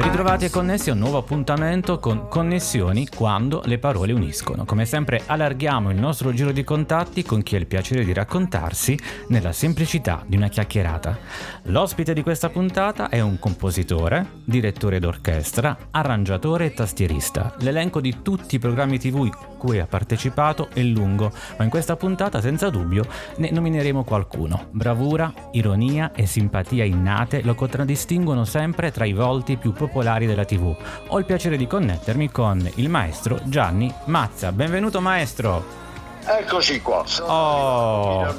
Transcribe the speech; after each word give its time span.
Ritrovati 0.00 0.44
e 0.44 0.50
connessi 0.50 0.90
a 0.90 0.92
un 0.92 1.00
nuovo 1.00 1.18
appuntamento 1.18 1.98
con 1.98 2.28
Connessioni 2.28 3.08
quando 3.08 3.62
le 3.64 3.78
parole 3.78 4.12
uniscono. 4.12 4.64
Come 4.64 4.84
sempre 4.84 5.22
allarghiamo 5.26 5.90
il 5.90 5.98
nostro 5.98 6.32
giro 6.32 6.52
di 6.52 6.62
contatti 6.62 7.24
con 7.24 7.42
chi 7.42 7.56
ha 7.56 7.58
il 7.58 7.66
piacere 7.66 8.04
di 8.04 8.12
raccontarsi 8.12 8.96
nella 9.26 9.50
semplicità 9.50 10.22
di 10.24 10.36
una 10.36 10.46
chiacchierata. 10.46 11.18
L'ospite 11.64 12.14
di 12.14 12.22
questa 12.22 12.48
puntata 12.48 13.08
è 13.08 13.18
un 13.18 13.40
compositore, 13.40 14.24
direttore 14.44 15.00
d'orchestra, 15.00 15.76
arrangiatore 15.90 16.66
e 16.66 16.74
tastierista. 16.74 17.56
L'elenco 17.58 18.00
di 18.00 18.22
tutti 18.22 18.54
i 18.54 18.60
programmi 18.60 19.00
TV 19.00 19.28
cui 19.58 19.80
ha 19.80 19.86
partecipato 19.86 20.68
è 20.72 20.80
lungo, 20.80 21.32
ma 21.56 21.64
in 21.64 21.70
questa 21.70 21.96
puntata 21.96 22.40
senza 22.40 22.70
dubbio 22.70 23.04
ne 23.38 23.50
nomineremo 23.50 24.04
qualcuno. 24.04 24.68
Bravura, 24.70 25.32
ironia 25.50 26.12
e 26.14 26.24
simpatia 26.26 26.84
innate 26.84 27.42
lo 27.42 27.56
contraddistinguono 27.56 28.44
sempre 28.44 28.92
tra 28.92 29.04
i 29.04 29.12
volti 29.12 29.56
più 29.56 29.72
popolari 29.72 29.86
della 30.26 30.44
TV. 30.44 30.74
Ho 31.08 31.18
il 31.18 31.24
piacere 31.24 31.56
di 31.56 31.66
connettermi 31.66 32.30
con 32.30 32.70
il 32.76 32.88
maestro 32.88 33.40
Gianni 33.44 33.92
Mazza. 34.04 34.52
Benvenuto 34.52 35.00
maestro! 35.00 35.86
Eccoci 36.30 36.82
qua. 36.82 37.04
Oh, 37.20 38.34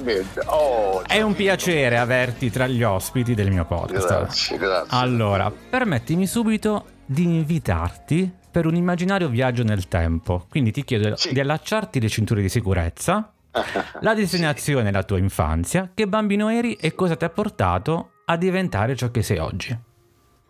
oh, 0.46 1.04
è 1.08 1.22
un 1.22 1.34
piacere 1.34 1.98
averti 1.98 2.52
tra 2.52 2.68
gli 2.68 2.84
ospiti 2.84 3.34
del 3.34 3.50
mio 3.50 3.66
podcast. 3.66 4.08
Grazie, 4.08 4.58
grazie. 4.58 4.96
Allora, 4.96 5.52
permettimi 5.52 6.28
subito 6.28 6.86
di 7.06 7.24
invitarti 7.24 8.32
per 8.52 8.68
un 8.68 8.76
immaginario 8.76 9.28
viaggio 9.28 9.64
nel 9.64 9.88
tempo. 9.88 10.46
Quindi 10.50 10.72
ti 10.72 10.84
chiedo 10.84 11.16
sì. 11.16 11.34
di 11.34 11.40
allacciarti 11.40 12.00
le 12.00 12.10
cinture 12.10 12.42
di 12.42 12.50
sicurezza, 12.50 13.34
la 14.02 14.14
destinazione 14.14 14.88
sì. 14.88 14.92
la 14.92 15.04
tua 15.04 15.18
infanzia, 15.18 15.90
che 15.92 16.08
bambino 16.08 16.50
eri 16.50 16.76
e 16.76 16.94
cosa 16.94 17.16
ti 17.16 17.26
ha 17.26 17.30
portato 17.30 18.12
a 18.26 18.38
diventare 18.38 18.96
ciò 18.96 19.10
che 19.10 19.24
sei 19.24 19.40
oggi. 19.40 19.88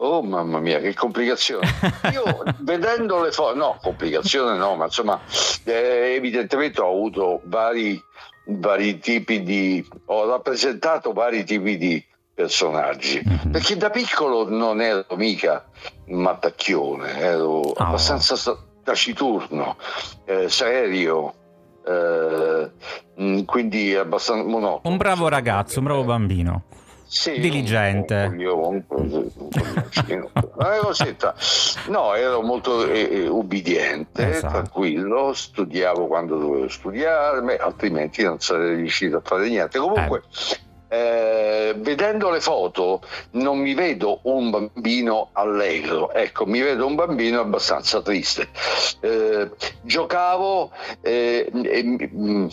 Oh 0.01 0.21
mamma 0.21 0.59
mia, 0.59 0.79
che 0.79 0.93
complicazione. 0.93 1.67
Io 2.13 2.23
vedendo 2.59 3.21
le 3.21 3.31
foto, 3.31 3.55
no, 3.55 3.77
complicazione 3.81 4.57
no, 4.57 4.75
ma 4.75 4.85
insomma, 4.85 5.19
eh, 5.65 6.13
evidentemente 6.15 6.79
ho 6.79 6.89
avuto 6.89 7.41
vari, 7.43 8.01
vari 8.45 8.99
tipi 8.99 9.43
di, 9.43 9.85
ho 10.05 10.25
rappresentato 10.25 11.11
vari 11.11 11.43
tipi 11.43 11.77
di 11.77 12.05
personaggi, 12.33 13.21
mm-hmm. 13.27 13.51
perché 13.51 13.75
da 13.75 13.89
piccolo 13.89 14.49
non 14.49 14.79
ero 14.79 15.05
mica 15.15 15.65
mattacchione, 16.05 17.17
ero 17.17 17.49
oh. 17.49 17.73
abbastanza 17.73 18.37
taciturno, 18.81 19.75
eh, 20.23 20.47
serio, 20.47 21.33
eh, 21.85 22.71
mm, 23.21 23.41
quindi 23.43 23.93
abbastanza 23.95 24.47
monotono. 24.47 24.93
Un 24.93 24.97
bravo 24.97 25.27
ragazzo, 25.27 25.79
un 25.79 25.85
bravo 25.85 26.03
bambino. 26.05 26.63
Sì, 27.09 27.39
diligente. 27.39 28.29
Un, 28.31 28.45
un, 28.45 28.83
un, 28.87 29.29
no, 31.87 32.13
ero 32.13 32.43
molto 32.43 32.85
eh, 32.85 33.09
eh, 33.11 33.27
ubbidiente, 33.27 34.29
esatto. 34.29 34.53
tranquillo, 34.53 35.33
studiavo 35.33 36.05
quando 36.05 36.37
dovevo 36.37 36.69
studiare, 36.69 37.57
altrimenti 37.57 38.21
non 38.21 38.39
sarei 38.39 38.75
riuscito 38.75 39.17
a 39.17 39.21
fare 39.23 39.49
niente. 39.49 39.79
Comunque, 39.79 40.21
eh. 40.89 40.91
Eh, 40.91 41.75
vedendo 41.77 42.29
le 42.29 42.41
foto 42.41 43.01
non 43.31 43.57
mi 43.57 43.73
vedo 43.73 44.19
un 44.23 44.51
bambino 44.51 45.29
allegro, 45.33 46.13
ecco, 46.13 46.45
mi 46.45 46.61
vedo 46.61 46.85
un 46.85 46.93
bambino 46.93 47.39
abbastanza 47.39 48.03
triste. 48.03 48.49
Eh, 48.99 49.49
giocavo 49.81 50.69
e 51.01 51.51
mm, 51.51 52.47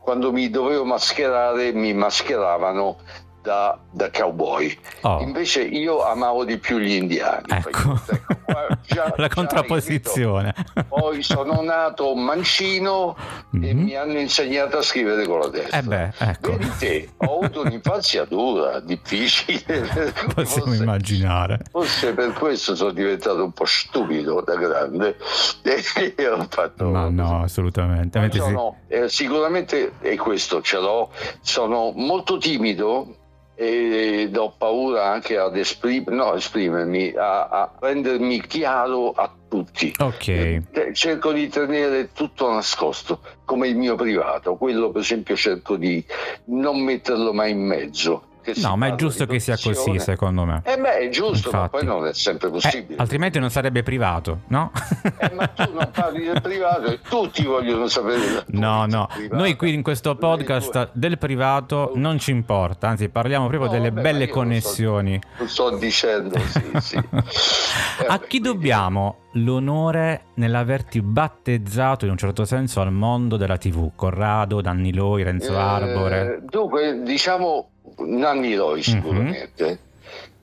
quando 0.00 0.32
mi 0.32 0.48
dovevo 0.48 0.86
mascherare 0.86 1.72
mi 1.72 1.92
mascheravano 1.92 2.96
da, 3.42 3.78
da 3.90 4.10
cowboy. 4.10 4.76
Oh. 5.02 5.20
Invece 5.20 5.62
io 5.62 6.04
amavo 6.04 6.44
di 6.44 6.58
più 6.58 6.78
gli 6.78 6.92
indiani. 6.92 7.46
Ecco, 7.48 8.00
ecco 8.06 8.38
già, 8.86 9.12
la 9.16 9.28
contrapposizione. 9.28 10.54
Poi 10.88 11.22
sono 11.22 11.62
nato 11.62 12.14
mancino 12.14 13.16
mm-hmm. 13.56 13.64
e 13.64 13.74
mhm. 13.74 13.82
mi 13.82 13.94
hanno 13.96 14.18
insegnato 14.18 14.78
a 14.78 14.82
scrivere 14.82 15.26
con 15.26 15.40
la 15.40 15.48
destra. 15.48 15.78
Eh 15.78 15.82
beh, 15.82 16.12
ecco. 16.18 16.56
Vedi 16.56 16.70
te, 16.78 17.08
ho 17.16 17.38
avuto 17.38 17.62
un'infanzia 17.62 18.24
dura, 18.24 18.80
difficile. 18.80 19.80
Possiamo 20.34 20.66
forse, 20.66 20.82
immaginare. 20.82 21.60
Forse 21.70 22.12
per 22.12 22.32
questo 22.32 22.74
sono 22.74 22.92
diventato 22.92 23.42
un 23.42 23.52
po' 23.52 23.64
stupido 23.64 24.42
da 24.42 24.56
grande. 24.56 25.16
E 25.62 26.28
ho 26.28 26.46
fatto... 26.48 26.88
Ma 26.90 27.08
no, 27.08 27.42
assolutamente. 27.42 28.18
Sono, 28.32 28.76
sì. 28.86 28.94
eh, 28.94 29.08
sicuramente, 29.08 29.92
e 30.00 30.16
questo 30.16 30.60
ce 30.60 30.78
l'ho, 30.78 31.10
sono 31.40 31.92
molto 31.94 32.38
timido 32.38 33.19
ed 33.62 34.34
ho 34.38 34.54
paura 34.56 35.10
anche 35.10 35.36
ad 35.36 35.54
esprim- 35.54 36.08
no, 36.08 36.34
esprimermi, 36.34 37.12
a, 37.14 37.42
a, 37.48 37.72
rendermi 37.78 38.40
chiaro 38.46 39.12
a 39.12 39.30
tutti. 39.50 39.92
Okay. 39.98 40.62
Eh, 40.70 40.94
cerco 40.94 41.30
di 41.32 41.46
tenere 41.48 42.10
tutto 42.14 42.50
nascosto, 42.50 43.20
come 43.44 43.68
il 43.68 43.76
mio 43.76 43.96
privato, 43.96 44.56
quello 44.56 44.90
per 44.90 45.02
esempio 45.02 45.36
cerco 45.36 45.76
di 45.76 46.02
non 46.46 46.80
metterlo 46.80 47.34
mai 47.34 47.50
in 47.50 47.60
mezzo 47.60 48.28
no, 48.56 48.76
ma 48.76 48.88
è 48.88 48.94
giusto 48.94 49.26
che 49.26 49.38
sia 49.38 49.56
così, 49.60 49.98
secondo 49.98 50.44
me. 50.44 50.62
Eh 50.64 50.76
beh, 50.76 50.98
è 50.98 51.08
giusto, 51.08 51.48
Infatti. 51.48 51.56
ma 51.56 51.68
poi 51.68 51.84
non 51.84 52.06
è 52.06 52.12
sempre 52.14 52.48
eh, 52.48 52.50
possibile. 52.50 52.94
Eh, 52.94 53.00
altrimenti 53.00 53.38
non 53.38 53.50
sarebbe 53.50 53.82
privato, 53.82 54.40
no? 54.48 54.72
eh, 55.18 55.30
ma 55.34 55.46
tu 55.46 55.72
non 55.72 55.90
parli 55.92 56.24
del 56.24 56.40
privato 56.40 56.86
e 56.86 57.00
tutti 57.00 57.44
vogliono 57.44 57.86
sapere. 57.88 58.44
No, 58.48 58.86
no, 58.86 59.08
noi 59.30 59.56
qui 59.56 59.74
in 59.74 59.82
questo 59.82 60.16
podcast 60.16 60.90
del 60.92 61.18
privato 61.18 61.92
non 61.94 62.18
ci 62.18 62.30
importa, 62.30 62.88
anzi 62.88 63.08
parliamo 63.08 63.48
proprio 63.48 63.70
no, 63.70 63.76
delle 63.76 63.90
vabbè, 63.90 64.02
belle 64.02 64.28
connessioni. 64.28 65.20
Lo 65.38 65.46
sto, 65.46 65.68
sto, 65.68 65.76
dicendo, 65.76 66.38
sì, 66.38 66.70
sì. 66.80 66.96
eh, 66.96 68.06
A 68.06 68.18
chi 68.20 68.40
dobbiamo 68.40 69.18
l'onore 69.34 70.24
nell'averti 70.34 71.00
battezzato 71.02 72.04
in 72.04 72.12
un 72.12 72.16
certo 72.16 72.44
senso 72.44 72.80
al 72.80 72.92
mondo 72.92 73.36
della 73.36 73.56
TV? 73.56 73.90
Corrado, 73.94 74.60
Danni 74.60 74.92
Loi, 74.92 75.22
Renzo 75.22 75.52
eh, 75.52 75.56
Arbore? 75.56 76.42
Dunque, 76.48 77.02
diciamo 77.02 77.68
Nanni 78.16 78.54
Loi 78.54 78.78
mhm. 78.78 78.82
sicuramente, 78.82 79.64
mm-hmm. 79.64 79.76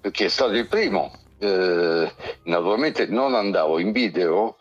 perché 0.01 0.25
è 0.25 0.29
stato 0.29 0.53
il 0.53 0.67
primo. 0.67 1.11
Eh, 1.39 2.11
naturalmente 2.43 3.05
non 3.07 3.35
andavo 3.35 3.79
in 3.79 3.91
video, 3.91 4.57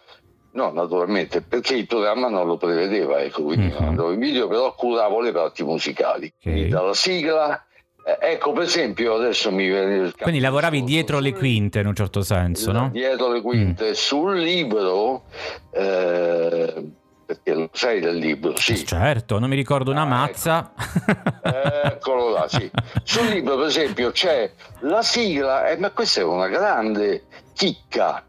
no, 0.52 0.72
naturalmente, 0.72 1.40
perché 1.40 1.74
il 1.74 1.86
programma 1.86 2.28
non 2.28 2.46
lo 2.46 2.56
prevedeva, 2.56 3.20
ecco, 3.20 3.44
quindi 3.44 3.66
mm-hmm. 3.66 3.74
non 3.78 3.88
andavo 3.88 4.12
in 4.12 4.18
video, 4.18 4.48
però 4.48 4.74
curavo 4.74 5.20
le 5.20 5.32
parti 5.32 5.62
musicali, 5.62 6.26
okay. 6.26 6.52
quindi 6.52 6.68
dalla 6.68 6.94
sigla. 6.94 7.60
Eh, 8.04 8.32
ecco, 8.32 8.52
per 8.52 8.62
esempio, 8.64 9.14
adesso 9.14 9.50
mi 9.50 9.66
viene 9.66 10.12
Quindi 10.16 10.38
lavoravi 10.40 10.84
dietro 10.84 11.18
le 11.18 11.32
quinte 11.32 11.80
in 11.80 11.86
un 11.86 11.94
certo 11.94 12.22
senso, 12.22 12.70
no? 12.70 12.90
Dietro 12.92 13.32
le 13.32 13.40
quinte. 13.40 13.88
Mm. 13.88 13.92
Sul 13.92 14.38
libro 14.38 15.24
eh, 15.72 16.72
perché 17.26 17.54
lo 17.54 17.68
sai 17.72 17.98
del 18.00 18.16
libro, 18.16 18.56
sì. 18.56 18.86
Certo, 18.86 19.40
non 19.40 19.48
mi 19.48 19.56
ricordo 19.56 19.90
una 19.90 20.02
ah, 20.02 20.06
mazza. 20.06 20.72
Ecco. 21.42 21.86
Eccolo 21.86 22.30
là, 22.30 22.48
sì. 22.48 22.70
Sul 23.02 23.26
libro, 23.26 23.56
per 23.56 23.66
esempio, 23.66 24.12
c'è 24.12 24.50
la 24.80 25.02
sigla, 25.02 25.68
eh, 25.68 25.76
ma 25.76 25.90
questa 25.90 26.20
è 26.20 26.24
una 26.24 26.46
grande 26.46 27.24
chicca. 27.52 28.24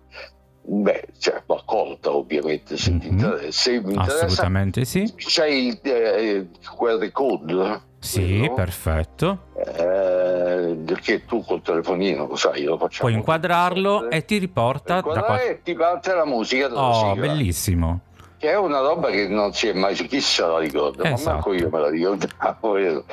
Beh, 0.70 1.08
cioè, 1.20 1.44
ma 1.46 1.62
colta 1.64 2.12
ovviamente 2.12 2.76
se 2.76 2.90
mm-hmm. 2.90 3.00
ti 3.00 3.08
interessa. 3.08 3.52
Se 3.52 3.80
mi 3.82 3.96
Assolutamente 3.96 4.84
sì. 4.84 5.14
C'è 5.16 5.48
il 5.48 5.80
eh, 5.84 6.48
QR 6.76 7.12
code. 7.12 7.82
Sì, 8.00 8.40
quello. 8.40 8.54
perfetto. 8.56 9.40
Eh, 9.56 10.78
perché 10.86 11.26
tu 11.26 11.44
col 11.44 11.62
telefonino 11.62 12.28
lo 12.28 12.36
sai, 12.36 12.64
lo 12.64 12.78
facciamo. 12.78 13.10
Puoi 13.10 13.14
inquadrarlo 13.14 14.10
e 14.10 14.26
ti 14.26 14.38
riporta 14.40 15.02
da 15.02 15.22
qua. 15.22 15.42
E 15.42 15.62
ti 15.62 15.76
parte 15.76 16.14
la 16.14 16.26
musica. 16.26 16.68
Oh, 16.74 17.12
sigla. 17.12 17.28
bellissimo 17.28 18.02
che 18.38 18.52
è 18.52 18.58
una 18.58 18.80
roba 18.80 19.10
che 19.10 19.28
non 19.28 19.54
si 19.54 19.68
è 19.68 19.74
mai 19.74 19.96
chi 19.96 20.22
se 20.22 20.42
la 20.44 20.60
ricorda, 20.60 21.04
esatto. 21.04 21.24
ma 21.24 21.32
manco 21.34 21.54
io 21.54 21.70
me 21.70 21.80
la 21.80 21.90
ricordavo. 21.90 23.06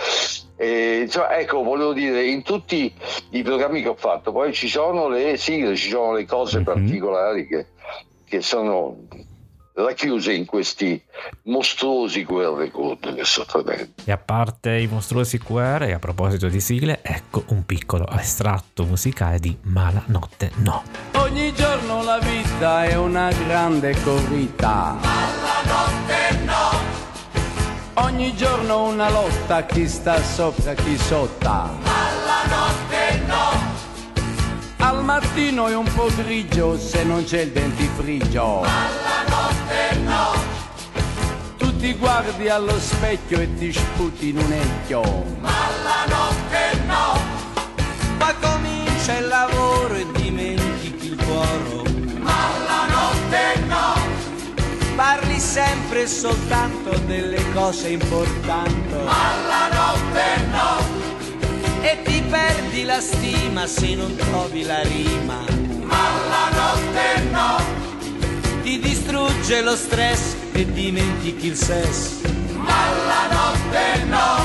E, 0.56 1.08
cioè, 1.10 1.38
ecco, 1.38 1.62
volevo 1.62 1.92
dire, 1.92 2.24
in 2.26 2.42
tutti 2.42 2.92
i 3.30 3.42
programmi 3.42 3.82
che 3.82 3.88
ho 3.88 3.96
fatto, 3.96 4.30
poi 4.30 4.52
ci 4.52 4.68
sono 4.68 5.08
le 5.08 5.36
sigle, 5.36 5.74
ci 5.74 5.90
sono 5.90 6.12
le 6.12 6.26
cose 6.26 6.56
mm-hmm. 6.56 6.64
particolari 6.64 7.46
che, 7.46 7.66
che 8.24 8.40
sono 8.40 8.96
racchiuse 9.74 10.32
in 10.32 10.44
questi 10.44 11.02
mostruosi 11.44 12.24
QR 12.24 12.70
code 12.70 13.14
che 13.14 13.24
sono 13.24 13.46
tremendi. 13.46 13.92
E 14.04 14.12
a 14.12 14.16
parte 14.18 14.76
i 14.78 14.86
mostruosi 14.86 15.38
QR, 15.38 15.82
e 15.82 15.92
a 15.92 15.98
proposito 15.98 16.48
di 16.48 16.60
sigle, 16.60 17.00
ecco 17.02 17.44
un 17.48 17.66
piccolo 17.66 18.08
estratto 18.08 18.84
musicale 18.84 19.38
di 19.38 19.56
Mala 19.62 20.02
Notte 20.06 20.52
No. 20.56 20.82
Ogni 21.14 21.52
giorno 21.54 22.02
la 22.02 22.18
vita 22.18 22.84
è 22.84 22.96
una 22.96 23.30
grande 23.32 23.94
corrida. 24.02 24.96
Mala 25.00 25.62
Notte 25.64 26.44
No. 26.44 27.02
Ogni 27.96 28.34
giorno 28.34 28.88
una 28.88 29.08
lotta, 29.08 29.64
chi 29.66 29.88
sta 29.88 30.20
sopra, 30.20 30.74
chi 30.74 30.96
sotto. 30.96 31.48
Alla 31.48 32.42
notte 32.48 33.22
no. 33.26 33.82
Al 34.78 35.04
mattino 35.04 35.68
è 35.68 35.76
un 35.76 35.90
po' 35.94 36.08
grigio 36.16 36.76
se 36.76 37.04
non 37.04 37.24
c'è 37.24 37.42
il 37.42 37.52
dentifricio. 37.52 38.62
Alla 38.62 38.64
notte 38.66 38.72
no. 38.72 39.03
Tu 39.03 39.03
ti 41.84 41.92
guardi 41.96 42.48
allo 42.48 42.80
specchio 42.80 43.40
e 43.40 43.54
ti 43.56 43.70
sputi 43.70 44.30
in 44.30 44.38
un 44.38 44.50
ecchio. 44.50 45.02
Ma 45.40 45.68
la 45.82 46.06
notte 46.08 46.80
no. 46.86 47.20
Ma 48.16 48.34
comincia 48.40 49.18
il 49.18 49.28
lavoro 49.28 49.92
e 49.92 50.06
dimentichi 50.12 51.08
il 51.08 51.16
cuore. 51.22 51.90
Ma 52.20 52.48
la 52.66 52.86
notte 52.88 53.60
no. 53.66 53.92
Parli 54.96 55.38
sempre 55.38 56.04
e 56.04 56.06
soltanto 56.06 56.96
delle 57.00 57.52
cose 57.52 57.90
importanti. 57.90 59.04
Ma 59.04 59.34
la 59.46 59.68
notte 59.76 60.42
no. 60.52 61.82
E 61.82 62.00
ti 62.02 62.22
perdi 62.22 62.84
la 62.84 63.00
stima 63.02 63.66
se 63.66 63.94
non 63.94 64.16
trovi 64.16 64.62
la 64.62 64.80
rima. 64.80 65.44
Ma 65.82 66.08
la 66.30 66.48
notte 66.56 67.20
no. 67.30 68.62
Ti 68.62 68.78
distrugge 68.78 69.60
lo 69.60 69.76
stress 69.76 70.43
e 70.54 70.72
dimentichi 70.72 71.48
il 71.48 71.56
sesso. 71.56 72.20
Ma 72.56 72.90
la 73.06 73.26
notte 73.32 74.04
no. 74.04 74.43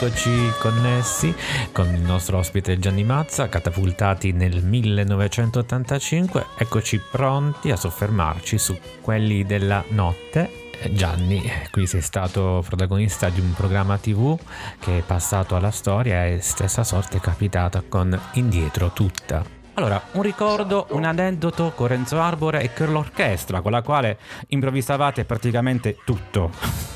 Rieccoci 0.00 0.52
connessi 0.58 1.34
con 1.72 1.92
il 1.92 2.00
nostro 2.00 2.38
ospite 2.38 2.78
Gianni 2.78 3.04
Mazza, 3.04 3.50
catapultati 3.50 4.32
nel 4.32 4.64
1985, 4.64 6.46
eccoci 6.56 6.98
pronti 7.10 7.70
a 7.70 7.76
soffermarci 7.76 8.56
su 8.56 8.78
quelli 9.02 9.44
della 9.44 9.84
notte. 9.88 10.70
Eh, 10.80 10.94
Gianni, 10.94 11.42
qui 11.70 11.86
sei 11.86 12.00
stato 12.00 12.64
protagonista 12.66 13.28
di 13.28 13.40
un 13.40 13.52
programma 13.52 13.98
tv 13.98 14.38
che 14.78 15.00
è 15.00 15.02
passato 15.02 15.54
alla 15.54 15.70
storia 15.70 16.24
e 16.24 16.40
stessa 16.40 16.82
sorte 16.82 17.18
è 17.18 17.20
capitata 17.20 17.82
con 17.86 18.18
Indietro 18.32 18.92
tutta. 18.92 19.44
Allora, 19.74 20.02
un 20.12 20.22
ricordo, 20.22 20.86
un 20.92 21.04
aneddoto 21.04 21.72
con 21.74 21.88
Renzo 21.88 22.18
Arbore 22.18 22.62
e 22.62 22.72
con 22.72 22.90
l'orchestra 22.90 23.60
con 23.60 23.72
la 23.72 23.82
quale 23.82 24.18
improvvisavate 24.48 25.26
praticamente 25.26 25.98
tutto. 26.06 26.50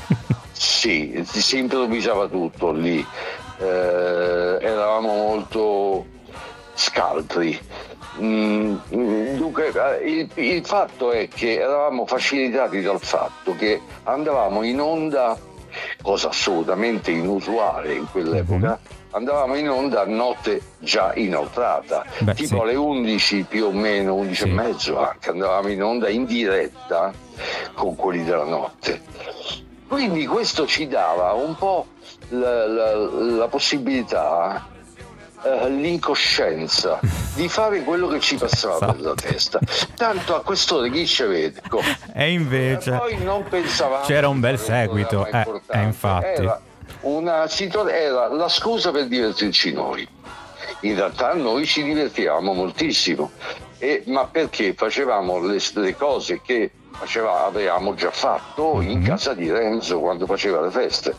Sì, 0.57 1.21
si 1.25 1.57
improvvisava 1.59 2.27
tutto 2.27 2.71
lì, 2.71 3.05
Eh, 3.57 4.57
eravamo 4.61 5.13
molto 5.13 6.05
scaltri. 6.73 7.57
Mm, 8.21 8.75
dunque, 9.37 9.71
eh, 10.01 10.09
il, 10.09 10.29
il 10.35 10.65
fatto 10.65 11.11
è 11.11 11.27
che 11.29 11.59
eravamo 11.59 12.05
facilitati 12.05 12.81
dal 12.81 12.99
fatto 13.01 13.55
che 13.55 13.79
andavamo 14.03 14.63
in 14.63 14.79
onda, 14.81 15.37
cosa 16.01 16.29
assolutamente 16.29 17.11
inusuale 17.11 17.93
in 17.93 18.05
quell'epoca, 18.11 18.77
andavamo 19.11 19.55
in 19.55 19.69
onda 19.69 20.01
a 20.01 20.05
notte 20.05 20.61
già 20.79 21.13
inoltrata, 21.15 22.05
Beh, 22.19 22.33
tipo 22.33 22.55
sì. 22.55 22.61
alle 22.61 22.75
11 22.75 23.45
più 23.47 23.65
o 23.67 23.71
meno, 23.71 24.15
11 24.15 24.41
Sì. 24.43 24.49
e 24.49 24.51
mezzo 24.51 24.97
anche, 24.99 25.29
andavamo 25.29 25.69
in 25.69 25.81
onda 25.83 26.09
in 26.09 26.25
diretta 26.25 27.11
con 27.73 27.95
quelli 27.95 28.23
della 28.25 28.43
notte. 28.45 29.01
Quindi 29.87 30.25
questo 30.25 30.65
ci 30.65 30.87
dava 30.87 31.33
un 31.33 31.55
po' 31.55 31.87
la, 32.29 32.65
la- 32.67 32.93
la 32.95 33.47
possibilità, 33.47 34.67
eh, 35.43 35.69
l'incoscienza 35.69 36.99
di 37.35 37.47
fare 37.47 37.83
quello 37.83 38.07
che 38.07 38.19
ci 38.19 38.35
passava 38.35 38.93
per 38.93 39.01
la 39.01 39.13
testa. 39.13 39.59
Tanto 39.95 40.35
a 40.35 40.41
quest'ora 40.41 40.87
chi 40.87 41.05
ci 41.05 41.23
vede? 41.23 41.61
E 42.13 42.31
invece 42.31 42.91
Poi 42.91 43.17
non 43.23 43.43
pensavamo 43.43 44.05
c'era 44.05 44.27
un 44.27 44.39
bel 44.39 44.57
seguito, 44.59 45.25
eh, 45.27 45.45
eh, 45.71 45.81
infatti. 45.81 46.41
Era, 46.41 46.59
una 47.01 47.47
era 47.47 48.27
la 48.29 48.49
scusa 48.49 48.91
per 48.91 49.07
divertirci 49.07 49.71
noi. 49.71 50.07
In 50.81 50.95
realtà 50.95 51.33
noi 51.33 51.65
ci 51.65 51.83
divertivamo 51.83 52.53
moltissimo, 52.53 53.31
E- 53.77 54.03
ma 54.07 54.25
perché 54.25 54.73
facevamo 54.73 55.39
le, 55.45 55.59
le 55.73 55.95
cose 55.95 56.41
che 56.41 56.71
faceva- 56.97 57.45
avevamo 57.45 57.93
già 57.93 58.11
fatto 58.11 58.81
in 58.81 58.99
Mhm. 58.99 59.05
casa 59.05 59.33
di 59.33 59.51
Renzo 59.51 59.99
quando 59.99 60.25
faceva 60.25 60.61
le 60.61 60.71
feste. 60.71 61.15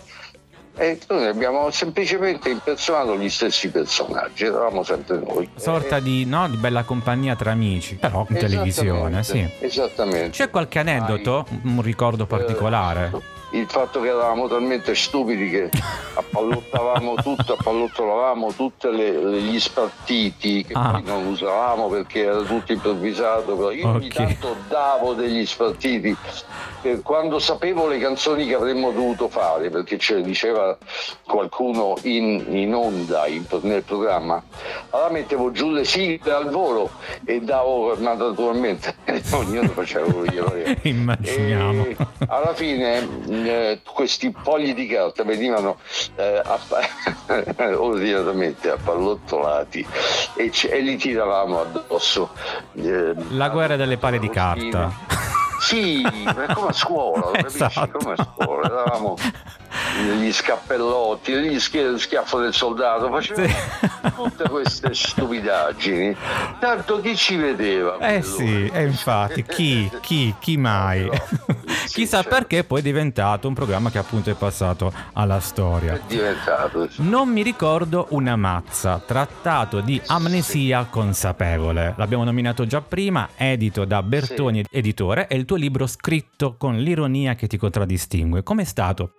E 0.79 0.99
noi 1.09 1.27
abbiamo 1.27 1.71
semplicemente 1.71 2.51
impersonato 2.51 3.17
gli 3.17 3.31
stessi 3.31 3.71
personaggi, 3.71 4.45
eravamo 4.45 4.83
sempre 4.83 5.19
noi. 5.19 5.49
sorta 5.57 6.01
di, 6.01 6.27
no, 6.27 6.47
di 6.51 6.57
bella 6.59 6.83
compagnia 6.83 7.35
tra 7.35 7.53
amici, 7.53 7.95
però 7.95 8.27
in 8.29 8.37
televisione, 8.37 9.23
sì. 9.23 9.39
Esattamente, 9.39 9.65
Esattamente. 9.67 10.31
C'è 10.31 10.51
qualche 10.51 10.79
aneddoto, 10.79 11.47
un 11.63 11.81
ricordo 11.81 12.27
particolare? 12.27 13.11
Eh, 13.15 13.21
il 13.51 13.67
fatto 13.69 14.01
che 14.01 14.09
eravamo 14.09 14.49
talmente 14.49 14.95
stupidi 14.95 15.49
che 15.51 15.71
appallottavamo 16.15 17.15
tutto, 17.17 17.55
appallottolavamo 17.59 18.53
tutti 18.53 18.89
gli 18.91 19.59
spartiti 19.61 20.65
che 20.65 20.73
Ah. 20.75 20.91
poi 20.93 21.03
non 21.05 21.27
usavamo 21.27 21.89
perché 21.89 22.25
era 22.25 22.41
tutto 22.43 22.73
improvvisato, 22.73 23.55
però 23.57 23.71
io 23.71 23.89
ogni 23.89 24.07
Ok. 24.07 24.15
tanto 24.15 24.57
davo 24.69 25.15
degli 25.15 25.45
spartiti 25.47 26.15
per 26.83 27.03
quando 27.03 27.39
sapevo 27.39 27.87
le 27.89 27.99
canzoni 27.99 28.47
che 28.47 28.55
avremmo 28.55 28.91
dovuto 28.93 29.29
fare, 29.29 29.71
perché 29.71 29.99
ce 29.99 30.17
le 30.17 30.23
diceva 30.23 30.77
qualcuno 31.27 31.97
in, 32.03 32.45
in 32.49 32.75
onda 32.75 33.27
in- 33.27 33.45
nel 33.63 33.83
programma, 33.83 34.43
allora 34.91 35.11
mettevo 35.11 35.51
giù 35.51 35.71
le 35.71 35.85
sigle 35.85 36.33
al 36.33 36.51
volo 36.51 36.91
e 37.25 37.41
davo, 37.41 37.99
naturalmente 37.99 38.95
ognuno 39.33 39.69
faceva 39.69 40.05
quello 40.13 40.23
che 40.23 40.35
gli 40.35 40.41
pareva. 40.43 40.75
Immaginiamo. 40.83 41.87
E 41.87 41.97
alla 42.29 42.55
fine 42.55 43.09
mh, 43.43 43.47
eh, 43.47 43.81
questi 43.85 44.35
fogli 44.43 44.75
di 44.75 44.87
carta 44.87 45.25
venivano 45.25 45.79
eh, 46.17 46.43
app- 46.45 46.73
ordinatamente 47.79 48.71
appallottolati 48.71 49.87
e, 50.37 50.51
ce- 50.51 50.69
e 50.69 50.81
li 50.81 50.97
tiravamo 50.97 51.61
addosso. 51.61 52.31
eh, 52.75 53.15
La 53.31 53.49
guerra 53.49 53.77
delle 53.77 53.97
pale 53.99 54.19
di 54.19 54.29
carta. 54.31 54.91
Sì, 55.59 56.03
ma 56.03 56.53
come 56.55 56.69
a 56.69 56.73
scuola, 56.73 57.21
lo 57.27 57.31
capisci? 57.43 57.63
Esatto. 57.65 57.99
Come 57.99 58.15
a 58.17 58.25
scuola, 58.35 58.67
eravamo 58.67 59.17
gli 60.19 60.33
scappellotti, 60.33 61.33
gli 61.35 61.59
schi- 61.59 61.99
schiaffo 61.99 62.39
del 62.41 62.53
soldato, 62.53 63.09
facevamo 63.11 63.47
Sì. 63.49 63.55
tutte 64.15 64.49
queste 64.49 64.95
stupidaggini, 64.95 66.17
tanto 66.59 67.01
chi 67.01 67.17
ci 67.17 67.37
vedeva? 67.37 67.99
Eh 67.99 68.23
sì, 68.23 68.67
e 68.73 68.83
infatti, 68.85 69.43
chi, 69.45 69.91
chi, 70.01 70.35
chi 70.39 70.57
mai? 70.57 71.09
Sì, 71.87 72.01
Chissà 72.03 72.23
certo. 72.23 72.31
perché 72.37 72.65
poi 72.65 72.81
è 72.81 72.83
diventato 72.83 73.47
un 73.47 73.55
programma 73.55 73.91
che 73.91 73.99
appunto 73.99 74.29
è 74.31 74.35
passato 74.35 74.93
alla 75.13 75.39
storia. 75.39 75.95
È 75.95 76.01
diventato. 76.09 76.89
Non 76.97 77.29
mi 77.29 77.43
ricordo 77.43 78.07
una 78.11 78.35
mazza, 78.35 79.01
trattato 79.05 79.81
di 79.81 80.01
amnesia 80.07 80.87
consapevole. 80.91 81.95
L'abbiamo 81.97 82.25
nominato 82.25 82.67
già 82.67 82.81
prima, 82.81 83.29
edito 83.37 83.85
da 83.85 84.03
Bertoni 84.03 84.65
Editore, 84.69 85.29
è 85.29 85.35
il 85.35 85.45
tuo 85.45 85.57
libro 85.57 85.87
scritto 85.87 86.57
con 86.59 86.77
l'ironia 86.77 87.35
che 87.37 87.47
ti 87.47 87.57
contraddistingue. 87.57 88.43
Com'è 88.43 88.65
stato 88.65 89.13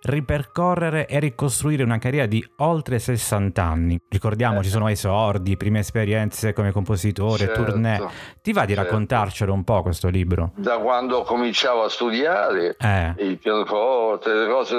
ripercorrere 0.74 1.06
e 1.06 1.18
ricostruire 1.18 1.82
una 1.82 1.98
carriera 1.98 2.26
di 2.26 2.44
oltre 2.58 2.98
60 2.98 3.62
anni? 3.62 4.00
Ricordiamo, 4.08 4.62
ci 4.62 4.68
sono 4.68 4.88
esordi, 4.88 5.56
prime 5.56 5.80
esperienze 5.80 6.52
come 6.52 6.72
compositore, 6.72 7.46
Certo, 7.46 7.64
tournée. 7.64 8.00
Ti 8.42 8.52
va 8.52 8.64
di 8.64 8.74
certo. 8.74 8.90
raccontarcelo 8.90 9.52
un 9.52 9.64
po' 9.64 9.82
questo 9.82 10.08
libro? 10.08 10.52
Da 10.56 10.78
quando 10.78 11.22
cominciavo 11.22 11.84
a 11.84 11.88
studiare 11.88 12.76
Eh, 12.78 13.14
il 13.18 13.38
pianoforte, 13.38 14.32
le 14.32 14.46
cose 14.48 14.76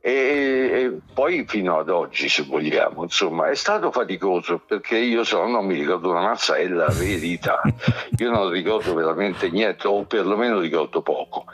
e, 0.00 0.10
e 0.10 0.98
poi 1.12 1.44
fino 1.46 1.78
ad 1.78 1.88
oggi 1.88 2.28
se 2.28 2.44
vogliamo 2.44 3.02
insomma 3.02 3.48
è 3.48 3.54
stato 3.54 3.90
faticoso 3.90 4.60
perché 4.66 4.96
io 4.98 5.24
so, 5.24 5.46
non 5.46 5.66
mi 5.66 5.74
ricordo 5.74 6.10
una 6.10 6.20
mazza 6.20 6.54
è 6.56 6.66
la 6.68 6.88
verità 6.88 7.60
io 8.16 8.30
non 8.30 8.50
ricordo 8.50 8.94
veramente 8.94 9.50
niente 9.50 9.86
o 9.86 10.04
perlomeno 10.04 10.58
ricordo 10.60 11.02
poco 11.02 11.44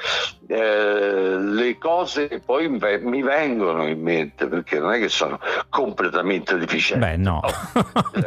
Eh, 0.49 1.37
le 1.39 1.77
cose 1.79 2.41
poi 2.45 2.69
mi- 2.69 2.79
mi 3.03 3.23
vengono 3.57 3.87
in 3.87 4.01
mente 4.01 4.47
perché 4.47 4.79
non 4.79 4.93
è 4.93 4.99
che 4.99 5.09
sono 5.09 5.39
completamente 5.69 6.57
deficienti 6.59 7.05
beh 7.07 7.17
no, 7.17 7.41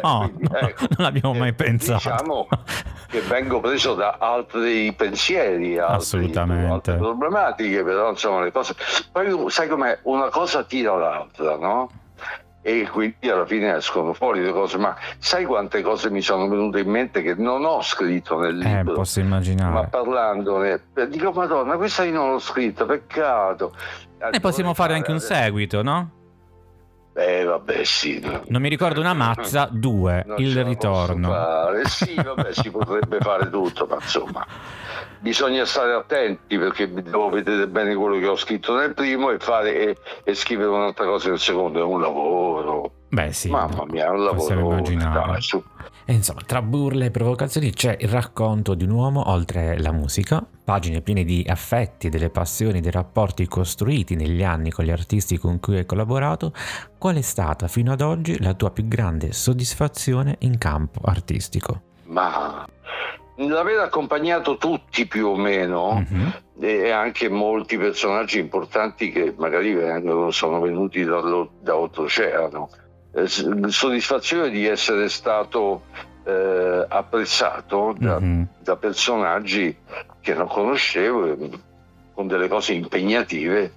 no, 0.02 0.32
quindi, 0.36 0.56
ecco, 0.60 0.86
non 0.98 1.08
abbiamo 1.08 1.34
mai 1.34 1.50
eh, 1.50 1.54
pensato. 1.54 2.10
Diciamo 2.10 2.48
che 3.10 3.22
vengo 3.22 3.60
preso 3.60 3.96
da 3.96 4.18
altri 4.20 4.94
pensieri, 4.94 5.80
altri- 5.80 5.96
Assolutamente. 5.96 6.72
altre 6.72 6.96
problematiche, 6.98 7.84
però 7.84 8.10
insomma 8.12 8.44
le 8.44 8.52
cose. 8.52 8.76
Poi 9.12 9.50
sai 9.50 9.68
com'è? 9.68 9.98
Una 10.04 10.30
cosa 10.30 10.64
tira 10.64 10.96
l'altra, 10.96 11.58
no? 11.58 11.90
E 12.62 12.88
quindi 12.92 13.30
alla 13.30 13.46
fine 13.46 13.76
escono 13.76 14.14
fuori 14.14 14.42
le 14.42 14.52
cose. 14.52 14.78
Ma 14.78 14.96
sai 15.18 15.46
quante 15.46 15.82
cose 15.82 16.10
mi 16.10 16.22
sono 16.22 16.48
venute 16.48 16.80
in 16.80 16.90
mente 16.90 17.22
che 17.22 17.36
non 17.36 17.64
ho 17.66 17.82
scritto 17.82 18.40
nel 18.40 18.60
Eh, 18.62 18.76
libro? 18.78 18.94
posso 18.94 19.20
immaginare. 19.20 19.72
Ma 19.72 19.84
parlandone, 19.86 20.82
eh, 20.96 21.08
dico 21.08 21.32
Madonna, 21.32 21.78
questa 21.78 22.04
io 22.04 22.14
non 22.14 22.32
l'ho 22.32 22.40
scritta, 22.40 22.86
peccato. 22.86 23.74
E 24.32 24.40
possiamo 24.40 24.74
fare 24.74 24.94
anche 24.96 25.12
un 25.12 25.20
seguito, 25.20 25.82
no? 25.82 26.12
Eh 27.20 27.44
vabbè 27.44 27.84
sì. 27.84 28.20
no. 28.20 28.44
Non 28.48 28.62
mi 28.62 28.70
ricordo 28.70 29.00
una 29.02 29.14
mazza, 29.14 29.68
due, 29.72 30.24
Non 30.26 30.40
il 30.40 30.64
ritorno. 30.64 31.30
fare. 31.30 31.86
Sì, 31.86 32.16
vabbè, 32.16 32.54
si 32.54 32.70
potrebbe 32.72 33.18
fare 33.20 33.50
tutto, 33.50 33.86
ma 33.88 33.96
insomma, 33.96 34.46
bisogna 35.20 35.66
stare 35.66 35.94
attenti 35.94 36.58
perché 36.58 36.92
devo 36.92 37.30
vedere 37.30 37.68
bene 37.68 37.94
quello 37.96 38.18
che 38.20 38.28
ho 38.28 38.36
scritto 38.38 38.74
nel 38.76 38.94
primo 38.94 39.32
e, 39.32 39.40
fare, 39.40 39.76
e, 39.76 39.98
e 40.24 40.34
scrivere 40.34 40.70
un'altra 40.70 41.06
cosa 41.06 41.30
nel 41.30 41.40
secondo. 41.40 41.80
È 41.80 41.84
un 41.84 42.02
lavoro. 42.02 42.92
Beh 43.12 43.34
sì, 43.34 43.50
Mamma 43.50 43.86
mia, 43.88 44.12
un 44.12 44.24
lavoro. 44.24 44.60
immaginare. 44.74 45.40
E 46.06 46.14
insomma, 46.14 46.42
tra 46.46 46.62
burle 46.62 47.06
e 47.06 47.12
provocazioni 47.12 47.72
c'è 47.72 47.96
il 48.00 48.08
racconto 48.08 48.74
di 48.74 48.84
un 48.84 48.92
uomo 48.92 49.30
oltre 49.30 49.80
la 49.80 49.92
musica, 49.92 50.44
pagine 50.64 51.02
piene 51.02 51.24
di 51.24 51.46
affetti, 51.48 52.10
delle 52.10 52.30
passioni, 52.30 52.82
dei 52.82 52.92
rapporti 52.92 53.48
costruiti 53.48 54.16
negli 54.16 54.44
anni 54.44 54.72
con 54.72 54.86
gli 54.86 54.92
artisti 54.92 55.38
con 55.38 55.60
cui 55.60 55.78
hai 55.78 55.86
collaborato. 55.86 56.52
Qual 56.98 57.16
è 57.16 57.22
stata 57.22 57.68
fino 57.68 57.92
ad 57.92 58.02
oggi 58.02 58.42
la 58.42 58.54
tua 58.54 58.72
più 58.72 58.88
grande 58.88 59.32
soddisfazione 59.34 60.36
in 60.40 60.58
campo 60.58 61.00
artistico? 61.04 61.82
Ma 62.06 62.66
l'aver 63.38 63.80
accompagnato 63.80 64.58
tutti 64.58 65.08
più 65.08 65.28
o 65.28 65.36
no? 65.66 66.06
Mhm. 66.08 66.34
e 66.62 66.90
anche 66.92 67.30
molti 67.30 67.78
personaggi 67.78 68.38
importanti 68.40 69.12
che 69.12 69.34
magari 69.38 69.74
vengono, 69.74 70.30
sono 70.30 70.60
venuti 70.60 71.04
dallo- 71.06 71.52
Eh, 73.12 73.28
soddisfazione 73.28 74.50
di 74.50 74.66
essere 74.68 75.10
stato 75.10 75.84
eh, 76.26 76.86
apprezzato 76.88 77.96
da, 77.98 78.20
Mhm. 78.20 78.48
da 78.62 78.76
personaggi 78.76 79.76
che 80.22 80.34
non 80.36 80.48
conoscevo, 80.48 81.26
eh, 81.26 81.50
con 82.14 82.28
delle 82.28 82.48
cose 82.48 82.74
impegnative. 82.74 83.72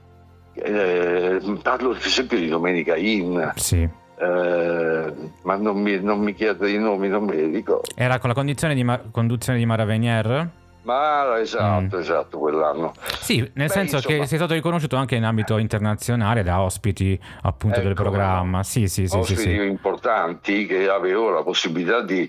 Eh, 0.54 1.40
parlo 1.62 1.90
per 1.90 2.04
esempio 2.06 2.36
di 2.38 2.48
Domenica 2.48 2.94
In, 2.96 3.52
Sì. 3.56 3.80
eh, 4.18 5.12
ma 5.44 5.56
non 5.56 5.80
mi, 5.80 5.98
non 6.02 6.20
mi 6.20 6.34
chiede 6.34 6.70
i 6.70 6.78
nomi, 6.78 7.08
non 7.08 7.24
me 7.24 7.36
li 7.36 7.50
ricordo. 7.54 7.88
Era 7.94 8.18
con 8.18 8.28
la 8.28 8.34
condizione 8.34 8.74
di 8.74 8.84
ma- 8.84 9.00
conduzione 9.10 9.58
di 9.58 9.64
Mara 9.64 9.84
Venier? 9.86 10.50
Ma 10.82 11.38
esatto, 11.38 11.96
Mm. 11.96 12.00
esatto, 12.00 12.38
quell'anno. 12.38 12.92
Sì, 13.20 13.38
nel 13.38 13.50
Beh, 13.68 13.68
senso 13.68 13.96
insomma- 13.96 14.18
che 14.20 14.26
sei 14.26 14.38
stato 14.38 14.54
riconosciuto 14.54 14.96
anche 14.96 15.14
in 15.14 15.24
ambito 15.24 15.58
internazionale 15.58 16.42
da 16.42 16.60
ospiti 16.60 17.18
appunto 17.42 17.78
del 17.80 17.92
Ecco, 17.92 18.02
programma. 18.02 18.62
Sì, 18.64 18.88
sì, 18.88 19.06
sì, 19.06 19.08
sì, 19.08 19.16
ospiti 19.16 19.40
sì. 19.42 19.64
importanti 19.64 20.66
che 20.66 20.88
avevo 20.88 21.30
la 21.30 21.42
possibilità 21.42 22.00
di, 22.02 22.28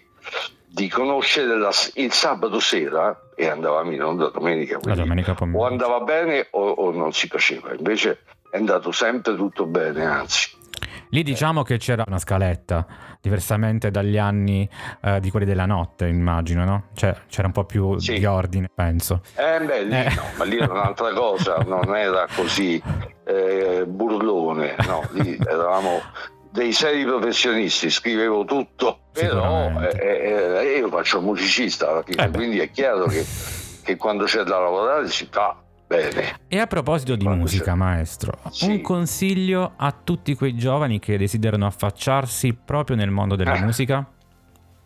di 0.67 0.87
conoscere 0.87 1.57
la- 1.57 1.71
il 1.95 2.11
sabato 2.11 2.59
sera 2.59 3.29
e 3.35 3.47
andavamo 3.47 3.91
in 3.91 4.03
onda 4.03 4.27
domenica. 4.29 4.77
La 4.83 4.93
domenica 4.95 5.31
o 5.31 5.33
pomeriggio. 5.35 5.65
andava 5.65 5.99
bene 6.01 6.47
o, 6.51 6.69
o 6.69 6.91
non 6.91 7.11
si 7.11 7.27
faceva, 7.27 7.73
invece 7.73 8.19
è 8.51 8.57
andato 8.57 8.91
sempre 8.91 9.35
tutto 9.35 9.65
bene, 9.65 10.05
anzi. 10.05 10.61
Lì 11.13 11.21
diciamo 11.21 11.61
che 11.61 11.77
c'era 11.77 12.03
una 12.07 12.17
scaletta, 12.17 12.87
diversamente 13.21 13.91
dagli 13.91 14.17
anni 14.17 14.67
eh, 15.03 15.19
di 15.19 15.29
quelli 15.29 15.45
della 15.45 15.67
notte, 15.67 16.07
immagino, 16.07 16.65
no? 16.65 16.85
Cioè 16.95 17.15
c'era 17.27 17.45
un 17.45 17.53
po' 17.53 17.65
più 17.65 17.99
Sì. 17.99 18.17
di 18.17 18.25
ordine, 18.25 18.67
penso. 18.73 19.21
Eh, 19.35 19.63
beh, 19.63 19.83
lì 19.83 19.93
Eh. 19.95 20.11
no, 20.15 20.23
ma 20.37 20.43
lì 20.43 20.57
era 20.57 20.73
un'altra 20.73 21.13
cosa, 21.13 21.57
non 21.57 21.95
era 21.95 22.25
così 22.35 22.81
eh, 23.27 23.85
burlone, 23.87 24.75
no, 24.87 25.07
lì 25.11 25.37
eravamo 25.39 26.01
dei 26.49 26.71
seri 26.73 27.05
professionisti, 27.05 27.91
scrivevo 27.91 28.43
tutto, 28.45 29.01
però 29.11 29.67
Sicuramente. 29.67 30.01
eh, 30.01 30.65
eh, 30.73 30.77
io 30.79 30.89
faccio 30.89 31.21
musicista 31.21 31.91
alla 31.91 32.01
fine, 32.01 32.25
Eh 32.25 32.29
quindi 32.31 32.57
è 32.59 32.71
chiaro 32.71 33.05
che, 33.05 33.23
che 33.83 33.97
quando 33.97 34.23
c'è 34.25 34.41
da 34.41 34.57
lavorare 34.57 35.07
si 35.09 35.27
fa 35.29 35.55
bene. 35.97 36.39
E 36.47 36.59
a 36.59 36.67
proposito 36.67 37.15
di 37.15 37.23
Quando 37.23 37.41
musica, 37.41 37.71
c'è- 37.71 37.77
maestro, 37.77 38.37
Sì. 38.49 38.65
un 38.69 38.81
consiglio 38.81 39.73
a 39.75 39.91
tutti 40.03 40.35
quei 40.35 40.55
giovani 40.55 40.99
che 40.99 41.17
desiderano 41.17 41.65
affacciarsi 41.65 42.53
proprio 42.53 42.95
nel 42.95 43.09
mondo 43.11 43.35
della 43.35 43.55
Eh. 43.55 43.61
musica? 43.61 44.05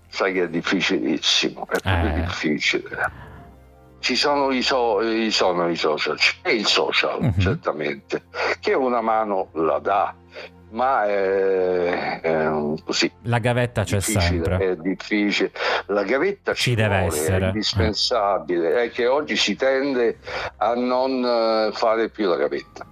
Sai 0.10 0.34
che 0.34 0.44
è 0.44 0.50
difficilissimo, 0.50 1.68
è 1.70 1.80
proprio 1.80 2.16
Eh. 2.16 2.22
difficile. 2.22 3.26
Ci 4.00 4.16
sono 4.16 4.52
i, 4.52 4.62
so- 4.62 5.02
i- 5.02 5.32
sono 5.32 5.68
i 5.70 5.76
social, 5.76 6.18
c'è 6.18 6.50
il 6.50 6.66
social 6.66 7.22
Mhm. 7.22 7.40
certamente, 7.40 8.24
che 8.60 8.74
una 8.74 9.02
mano 9.02 9.50
la 9.54 9.80
dà, 9.80 10.14
ma 10.70 11.06
è, 11.06 12.22
è 12.22 12.48
un- 12.48 12.84
così 12.84 13.12
La 13.24 13.40
gavetta 13.40 13.84
c'è 13.84 14.00
sempre. 14.02 14.58
è 14.58 14.76
difficile. 14.76 15.52
La 15.88 16.04
gavetta 16.04 16.54
Ci 16.54 16.62
ci, 16.72 16.76
deve 16.76 17.00
vuole, 17.00 17.16
essere. 17.16 17.46
è 17.46 17.48
indispensabile, 17.48 18.84
è 18.84 18.92
che 18.92 19.08
oggi 19.08 19.36
si 19.36 19.56
tende 19.56 20.18
a 20.58 20.74
non 20.76 21.24
eh, 21.24 21.72
fare 21.74 22.10
più 22.10 22.28
la 22.28 22.36
gavetta. 22.38 22.86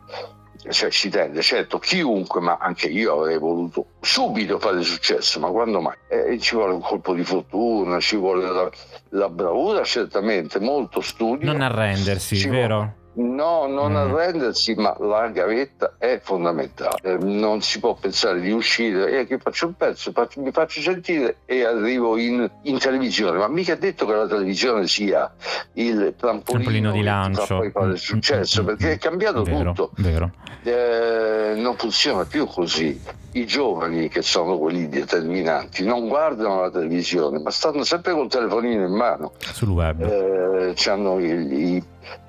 Cioè, 0.68 0.90
si 0.90 1.10
tende, 1.10 1.44
certo, 1.44 1.78
chiunque, 1.78 2.42
ma 2.42 2.58
anche 2.60 2.88
io 2.88 3.20
avrei 3.20 3.38
voluto 3.38 3.86
subito 4.02 4.58
fare 4.58 4.82
successo, 4.82 5.40
ma 5.40 5.50
quando 5.50 5.80
mai? 5.80 5.94
Eh, 6.08 6.40
ci 6.40 6.56
vuole 6.56 6.74
un 6.74 6.82
colpo 6.82 7.14
di 7.14 7.24
fortuna, 7.24 8.00
ci 8.00 8.16
vuole 8.16 8.50
la, 8.50 8.68
la 9.10 9.30
bravura, 9.30 9.84
certamente, 9.84 10.60
molto 10.60 11.02
studio. 11.02 11.46
Non 11.52 11.62
arrendersi, 11.62 12.50
vero? 12.50 12.94
No, 13.18 13.66
non 13.68 13.94
Mm. 13.94 13.96
arrendersi, 13.96 14.74
ma 14.76 14.94
la 15.00 15.28
gavetta 15.30 15.94
è 15.98 16.20
fondamentale. 16.22 17.00
Eh, 17.02 17.18
Non 17.18 17.62
si 17.62 17.80
può 17.80 17.94
pensare 17.96 18.42
di 18.42 18.52
uscire 18.52 19.20
e 19.20 19.26
che 19.26 19.38
faccio 19.38 19.68
un 19.68 19.74
pezzo, 19.76 20.12
faccio- 20.12 20.42
mi 20.42 20.52
faccio 20.52 20.82
sentire 20.82 21.38
e 21.46 21.64
arrivo 21.64 22.18
in, 22.18 22.50
in 22.64 22.78
televisione. 22.78 23.38
Ma 23.38 23.48
mica 23.48 23.74
è 23.74 23.78
detto 23.78 24.06
che 24.06 24.14
la 24.14 24.28
televisione 24.28 24.88
sia 24.88 25.32
il 25.74 26.14
trampolino, 26.18 26.42
Trampolino 26.44 26.92
di 26.92 27.02
lancio. 27.04 27.58
poi 27.58 27.72
fare 27.72 27.88
Mm, 27.92 27.94
successo, 27.94 28.64
mm, 28.64 28.66
perché 28.66 28.92
è 28.94 28.98
cambiato 28.98 29.44
vero, 29.44 29.72
tutto. 29.72 29.92
Vero. 29.98 30.32
Eh, 30.64 31.54
non 31.56 31.76
funziona 31.78 32.26
più 32.26 32.46
così. 32.48 33.00
I 33.34 33.46
giovani, 33.46 34.08
che 34.08 34.22
sono 34.22 34.58
quelli 34.58 34.88
determinanti, 34.88 35.84
non 35.86 36.08
guardano 36.08 36.62
la 36.62 36.70
televisione, 36.72 37.38
ma 37.40 37.52
stanno 37.52 37.84
sempre 37.84 38.14
col 38.14 38.30
telefonino 38.30 38.86
in 38.86 38.94
mano 38.94 39.34
Sul 39.40 39.70
web. 39.70 40.02
eh, 40.02 40.74
hanno 40.90 41.20
i- 41.20 41.78
eh, 41.78 41.84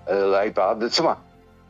l'iPad, 0.07 0.83
insomma 0.83 1.23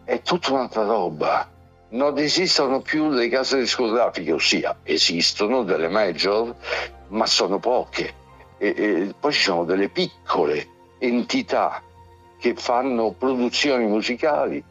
è 0.05 0.23
tutta 0.23 0.53
un'altra 0.53 0.85
roba. 0.85 1.49
Non 1.89 2.19
esistono 2.19 2.81
più 2.81 3.11
le 3.11 3.29
case 3.29 3.59
discografiche, 3.59 4.33
ossia 4.33 4.77
esistono 4.83 5.63
delle 5.63 5.89
major, 5.89 6.55
ma 7.09 7.27
sono 7.27 7.59
poche. 7.59 8.25
E, 8.59 8.69
e 8.69 9.15
poi 9.19 9.33
ci 9.33 9.43
sono 9.43 9.65
delle 9.65 9.89
piccole 9.89 10.69
entità 10.99 11.83
che 12.39 12.55
fanno 12.55 13.13
produzioni 13.13 13.87
musicali. 13.87 14.63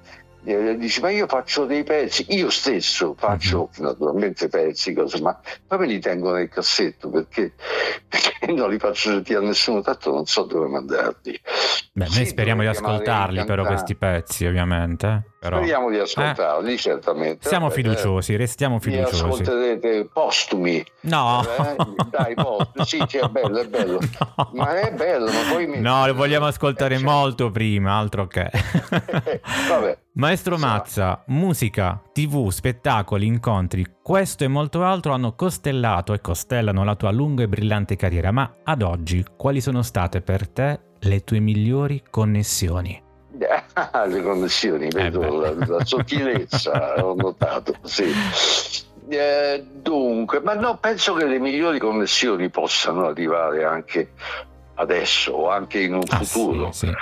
Eh, 0.46 0.78
dici, 0.78 1.02
ma 1.02 1.10
io 1.10 1.28
faccio 1.28 1.66
dei 1.66 1.84
pezzi, 1.84 2.26
io 2.30 2.50
stesso 2.50 3.16
faccio 3.18 3.70
naturalmente 3.78 4.48
pezzi, 4.48 4.94
cose, 4.94 5.20
ma 5.22 5.40
poi 5.68 5.80
me 5.80 5.88
li 5.88 6.00
tengo 6.00 6.32
nel 6.32 6.50
cassetto 6.50 7.10
perché, 7.10 7.54
perché 8.08 8.52
non 8.52 8.70
li 8.70 8.78
faccio 8.78 9.10
sentire 9.10 9.40
a 9.40 9.42
nessuno, 9.42 9.82
tanto 9.82 10.12
non 10.12 10.26
so 10.26 10.44
dove 10.44 10.68
mandarli. 10.68 11.40
Beh, 11.94 12.06
noi 12.06 12.14
Sì, 12.14 12.26
speriamo 12.26 12.62
di 12.62 12.68
ascoltarli 12.68 13.44
però 13.46 13.66
questi 13.66 13.96
pezzi, 13.96 14.46
ovviamente. 14.46 15.35
Eh. 15.46 15.50
Però 15.50 15.58
Speriamo 15.58 15.90
di 15.90 15.98
ascoltarli, 16.00 16.78
certamente. 16.78 17.48
siamo 17.48 17.68
Vabbè, 17.68 17.76
fiduciosi, 17.82 18.36
restiamo 18.36 18.78
eh, 18.78 18.80
fiduciosi. 18.80 19.16
ascolterete 19.24 20.10
postumi. 20.12 20.84
No. 21.02 21.42
Eh, 21.44 21.76
dai, 22.10 22.34
postumi. 22.34 22.86
Sì, 22.86 23.04
sì, 23.08 23.18
è 23.18 23.28
bello, 23.30 23.60
è 23.60 23.68
bello. 23.68 24.00
No. 24.38 24.50
Ma 24.54 24.80
è 24.80 24.92
bello, 24.92 25.26
ma 25.26 25.40
poi 25.52 25.68
mi- 25.68 25.80
No, 25.80 26.06
lo 26.08 26.14
vogliamo 26.14 26.46
ascoltare 26.48 26.96
Eh, 26.96 27.00
molto 27.04 27.52
prima, 27.52 27.94
altro 27.98 28.28
che. 28.28 28.50
Vabbè. 29.70 29.98
Maestro. 30.14 30.58
Mazza, 30.58 31.24
musica, 31.28 32.02
tv, 32.14 32.50
spettacoli, 32.50 33.26
incontri, 33.26 33.86
questo 34.02 34.44
e 34.44 34.48
molto 34.48 34.84
altro 34.84 35.12
hanno 35.14 35.36
costellato 35.36 36.14
e 36.14 36.22
costellano 36.22 36.84
la 36.84 36.96
tua 36.96 37.12
lunga 37.12 37.44
e 37.44 37.48
brillante 37.48 37.96
carriera, 37.96 38.32
ma 38.32 38.56
ad 38.64 38.82
oggi 38.82 39.26
quali 39.36 39.60
sono 39.62 39.82
state 39.82 40.22
per 40.22 40.48
te 40.48 40.80
le 41.00 41.24
tue 41.24 41.40
migliori 41.40 42.02
connessioni? 42.10 43.04
Ah, 43.74 44.06
le 44.06 44.22
connessioni, 44.22 44.88
vedo 44.90 45.20
beh. 45.20 45.30
la, 45.30 45.66
la 45.78 45.86
sottilezza, 45.86 46.96
ho 47.06 47.16
notato, 47.16 47.74
sì. 47.84 48.12
Eh, 49.08 49.64
dunque, 49.72 50.40
ma 50.42 50.54
no, 50.54 50.78
penso 50.78 51.14
che 51.14 51.26
le 51.26 51.38
migliori 51.40 51.78
connessioni 51.80 52.50
possano 52.50 53.06
arrivare 53.06 53.64
anche 53.66 54.12
adesso 54.76 55.32
o 55.34 55.50
anche 55.50 55.80
in 55.82 55.94
un 55.96 56.04
Ah, 56.10 56.24
futuro. 56.24 56.72
sì, 56.72 56.88
sì. 56.88 56.94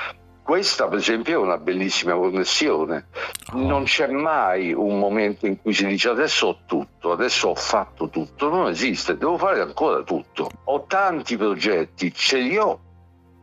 Questa, 0.44 0.90
per 0.90 0.98
esempio, 0.98 1.36
è 1.40 1.42
una 1.42 1.58
bellissima 1.58 2.16
connessione. 2.16 3.06
Oh. 3.54 3.60
Non 3.66 3.84
c'è 3.86 4.08
mai 4.08 4.74
un 4.74 5.00
momento 5.00 5.46
in 5.46 5.62
cui 5.62 5.74
si 5.74 5.86
dice 5.86 6.10
adesso 6.10 6.48
ho 6.48 6.58
tutto, 6.66 7.14
adesso 7.14 7.48
ho 7.50 7.56
fatto 7.56 8.10
tutto. 8.10 8.50
Non 8.50 8.68
esiste, 8.68 9.16
devo 9.18 9.38
fare 9.38 9.62
ancora 9.62 10.02
tutto. 10.04 10.50
Ho 10.66 10.84
tanti 10.86 11.38
progetti, 11.38 12.14
ce 12.14 12.40
li 12.40 12.58
ho 12.58 12.78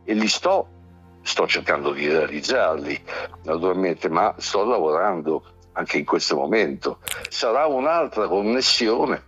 e 0.05 0.13
li 0.13 0.27
sto, 0.27 0.67
sto 1.21 1.47
cercando 1.47 1.91
di 1.91 2.07
realizzarli, 2.07 2.99
naturalmente, 3.43 4.09
ma 4.09 4.33
sto 4.37 4.63
lavorando 4.63 5.43
anche 5.73 5.97
in 5.99 6.05
questo 6.05 6.35
momento. 6.35 6.99
Sarà 7.29 7.65
un'altra 7.65 8.27
connessione. 8.27 9.23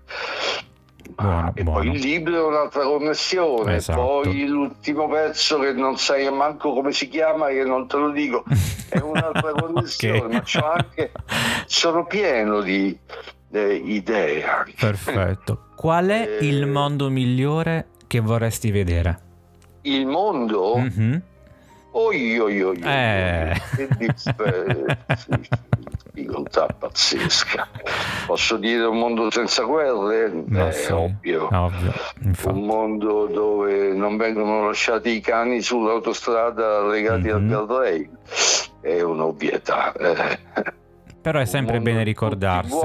Buono, 1.15 1.51
e 1.53 1.63
buono. 1.63 1.79
poi 1.79 1.89
il 1.89 1.99
libro 1.99 2.35
è 2.35 2.43
un'altra 2.43 2.83
connessione, 2.83 3.75
esatto. 3.75 3.99
poi 3.99 4.47
l'ultimo 4.47 5.07
pezzo 5.07 5.59
che 5.59 5.73
non 5.73 5.97
sai 5.97 6.31
manco 6.31 6.73
come 6.73 6.91
si 6.91 7.07
chiama, 7.07 7.49
che 7.49 7.63
non 7.63 7.87
te 7.87 7.97
lo 7.97 8.09
dico, 8.09 8.43
è 8.89 8.97
un'altra 8.99 9.51
connessione, 9.59 10.37
okay. 10.37 10.61
ma 10.61 10.71
anche, 10.71 11.11
sono 11.65 12.05
pieno 12.05 12.61
di 12.61 12.97
eh, 13.51 13.73
idee. 13.75 14.43
Anche. 14.43 14.73
Perfetto. 14.79 15.65
Qual 15.75 16.07
è 16.07 16.37
eh, 16.39 16.47
il 16.47 16.65
mondo 16.65 17.09
migliore 17.09 17.89
che 18.07 18.19
vorresti 18.19 18.71
vedere? 18.71 19.19
Il 19.81 20.07
mondo? 20.07 20.77
Mm-hmm. 20.77 21.15
Oi, 21.95 22.39
oi, 22.39 22.61
oi, 22.63 22.79
eh. 22.83 23.61
che 23.75 23.87
difficoltà 26.11 26.65
pazzesca. 26.77 27.67
Posso 28.25 28.57
dire 28.57 28.83
un 28.85 28.97
mondo 28.97 29.29
senza 29.29 29.63
guerre? 29.63 30.31
No, 30.45 30.67
eh, 30.67 30.71
sì, 30.71 30.91
ovvio. 30.91 31.49
ovvio 31.51 31.93
un 32.45 32.65
mondo 32.65 33.27
dove 33.27 33.93
non 33.93 34.17
vengono 34.17 34.65
lasciati 34.65 35.11
i 35.11 35.21
cani 35.21 35.61
sull'autostrada 35.61 36.83
legati 36.87 37.27
mm-hmm. 37.27 37.35
al 37.35 37.65
guardrail 37.65 38.09
è 38.81 39.01
un'ovvietà. 39.01 39.93
Eh. 39.93 40.39
Però 41.21 41.39
è 41.39 41.45
sempre 41.45 41.79
bene 41.79 42.03
ricordarsi. 42.03 42.75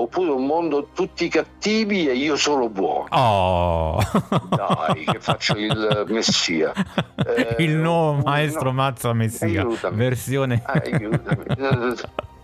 Oppure 0.00 0.30
un 0.30 0.46
mondo 0.46 0.90
tutti 0.94 1.26
cattivi 1.26 2.08
e 2.08 2.14
io 2.14 2.36
solo 2.36 2.68
buono. 2.68 3.08
Oh. 3.10 4.00
Dai, 4.48 5.04
che 5.04 5.18
faccio 5.18 5.56
il 5.56 6.04
Messia. 6.06 6.72
Eh, 7.16 7.56
il 7.64 7.74
nuovo 7.74 8.22
maestro 8.22 8.66
no. 8.66 8.74
Mazza 8.74 9.12
Messia. 9.12 9.62
Aiutami. 9.62 9.96
Versione. 9.96 10.62
Aiutami. 10.64 11.94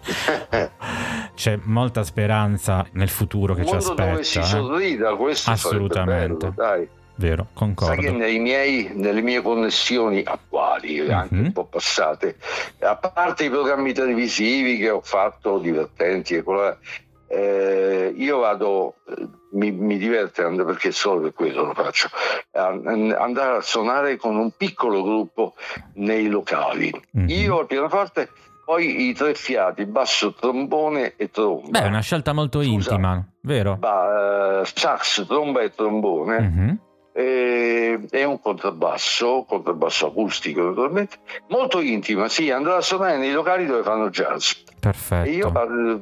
C'è 1.36 1.58
molta 1.62 2.02
speranza 2.02 2.84
nel 2.92 3.08
futuro 3.08 3.54
che 3.54 3.60
un 3.60 3.68
ci 3.68 3.74
aspetta. 3.76 4.10
Dove 4.10 4.24
si 4.24 4.38
eh? 4.40 4.42
sorrida, 4.42 5.14
questo 5.14 5.50
Assolutamente. 5.52 6.50
Bello, 6.50 6.54
dai. 6.56 6.88
Vero, 7.16 7.46
concordo. 7.52 7.94
Sai 7.94 8.02
che 8.02 8.10
miei, 8.40 8.90
nelle 8.92 9.20
mie 9.20 9.40
connessioni 9.40 10.22
attuali, 10.24 11.00
mm-hmm. 11.00 11.10
anche 11.10 11.34
un 11.34 11.52
po' 11.52 11.64
passate, 11.64 12.36
a 12.80 12.96
parte 12.96 13.44
i 13.44 13.50
programmi 13.50 13.92
televisivi 13.92 14.78
che 14.78 14.90
ho 14.90 15.00
fatto 15.00 15.58
divertenti 15.58 16.34
eh, 17.26 18.12
io 18.16 18.38
vado, 18.38 18.96
mi, 19.52 19.70
mi 19.70 19.98
diverte 19.98 20.42
perché 20.42 20.92
solo 20.92 21.22
per 21.22 21.32
quello 21.32 21.64
lo 21.64 21.74
faccio, 21.74 22.08
andare 22.52 23.56
a 23.56 23.60
suonare 23.60 24.16
con 24.16 24.36
un 24.36 24.50
piccolo 24.56 25.02
gruppo 25.02 25.54
nei 25.94 26.28
locali. 26.28 26.92
Mm-hmm. 27.16 27.28
Io 27.28 27.58
al 27.60 27.66
pianoforte 27.66 28.28
poi 28.64 29.08
i 29.08 29.14
tre 29.14 29.34
fiati, 29.34 29.84
basso, 29.84 30.32
trombone 30.32 31.14
e 31.16 31.30
tromba. 31.30 31.68
Beh, 31.68 31.84
è 31.84 31.86
una 31.86 32.00
scelta 32.00 32.32
molto 32.32 32.62
Scusa, 32.62 32.92
intima, 32.92 33.26
vero? 33.42 33.76
Ba, 33.76 34.60
uh, 34.60 34.64
sax, 34.64 35.26
tromba 35.26 35.60
e 35.60 35.74
trombone. 35.74 36.40
Mm-hmm. 36.40 36.74
E, 37.16 38.00
e, 38.10 38.24
un 38.24 38.40
contrabbasso, 38.40 39.44
contrabbasso 39.46 40.08
acustico 40.08 40.62
naturalmente, 40.62 41.18
molto 41.48 41.80
intima, 41.80 42.28
sì, 42.28 42.50
andrò 42.50 42.74
a 42.74 42.80
suonare 42.80 43.18
nei 43.18 43.30
locali 43.30 43.66
dove 43.66 43.84
fanno 43.84 44.10
jazz. 44.10 44.50
Perfetto. 44.80 45.28
E 45.28 45.32
io 45.32 45.52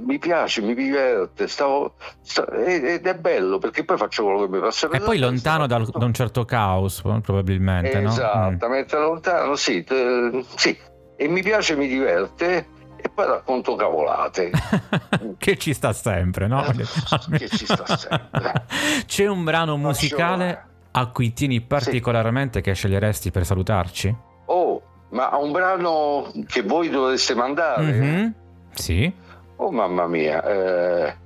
mi 0.03 0.19
piace, 0.19 0.63
mi 0.63 0.75
diverte, 0.75 1.49
stavo, 1.49 1.97
sta, 2.23 2.51
ed 2.51 3.07
è 3.07 3.15
bello 3.15 3.59
perché 3.59 3.85
poi 3.85 3.99
faccio 3.99 4.25
quello 4.25 4.47
che 4.47 4.49
mi 4.49 4.59
passa 4.61 4.89
per 4.89 5.03
E 5.03 5.05
poi 5.05 5.19
lontano 5.19 5.67
da 5.67 5.77
un 5.77 6.15
certo 6.15 6.47
caos, 6.47 7.03
probabilmente. 7.03 8.03
Esattamente, 8.03 8.97
no? 8.97 9.03
Mm. 9.03 9.07
lontano, 9.09 9.55
sì, 9.55 9.85
t- 9.85 10.45
sì. 10.57 10.77
E 11.15 11.29
mi 11.29 11.43
piace, 11.43 11.77
mi 11.77 11.89
diverte 11.89 12.67
e 12.97 13.09
poi 13.11 13.27
racconto 13.27 13.75
cavolate. 13.75 14.51
che 15.37 15.59
ci 15.59 15.75
sta 15.75 15.93
sempre, 15.93 16.47
no? 16.47 16.65
che 17.37 17.49
ci 17.49 17.67
sta 17.67 17.97
sempre. 17.99 18.65
C'è 19.05 19.27
un 19.27 19.45
brano 19.45 19.77
musicale 19.77 20.71
a 20.93 21.07
cui 21.09 21.33
tieni 21.33 21.61
particolarmente 21.61 22.59
sì. 22.59 22.65
che 22.65 22.75
sceglieresti 22.75 23.31
per 23.31 23.45
salutarci? 23.45 24.15
Oh, 24.47 24.83
ma 25.11 25.37
un 25.37 25.53
brano 25.53 26.33
che 26.47 26.63
voi 26.63 26.89
dovreste 26.89 27.35
mandare? 27.35 27.85
Mm-hmm. 27.85 28.31
Sì. 28.75 29.13
Oh 29.57 29.71
mamma 29.71 30.07
mia, 30.07 30.43
eh, 30.45 31.17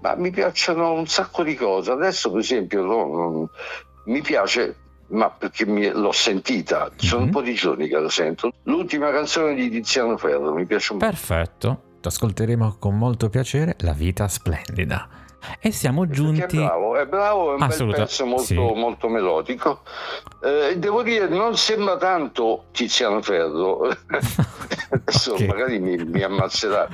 ma 0.00 0.14
mi 0.16 0.30
piacciono 0.30 0.92
un 0.92 1.06
sacco 1.06 1.42
di 1.42 1.54
cose. 1.54 1.90
Adesso, 1.90 2.30
per 2.30 2.40
esempio, 2.40 2.82
no, 2.82 3.50
mi 4.06 4.20
piace, 4.20 4.76
ma 5.08 5.28
perché 5.30 5.66
mi, 5.66 5.90
l'ho 5.90 6.12
sentita, 6.12 6.90
sono 6.96 7.22
mm-hmm. 7.22 7.26
un 7.26 7.32
po' 7.32 7.42
di 7.42 7.54
giorni 7.54 7.88
che 7.88 7.98
la 7.98 8.08
sento. 8.08 8.52
L'ultima 8.64 9.10
canzone 9.10 9.54
di 9.54 9.68
Tiziano 9.70 10.16
Ferro 10.16 10.54
mi 10.54 10.66
piace 10.66 10.92
un 10.92 10.98
po'. 10.98 11.06
Perfetto, 11.06 11.82
ti 12.00 12.08
ascolteremo 12.08 12.76
con 12.78 12.96
molto 12.96 13.28
piacere. 13.28 13.74
La 13.80 13.92
vita 13.92 14.28
splendida. 14.28 15.08
E 15.60 15.70
siamo 15.70 16.08
giunti. 16.08 16.56
È 16.56 16.64
bravo, 16.64 16.96
è 16.96 17.06
bravo, 17.06 17.50
è 17.50 17.60
un 17.60 17.66
bel 17.66 17.94
pezzo 17.94 18.26
molto, 18.26 18.42
sì. 18.42 18.54
molto 18.54 19.08
melodico. 19.08 19.80
Eh, 20.42 20.78
devo 20.78 21.02
dire, 21.02 21.28
non 21.28 21.56
sembra 21.56 21.96
tanto 21.96 22.64
Tiziano 22.72 23.20
Ferro, 23.22 23.88
adesso 24.90 25.32
okay. 25.32 25.46
magari 25.46 25.78
mi, 25.78 25.96
mi 25.96 26.22
ammazzerà. 26.22 26.88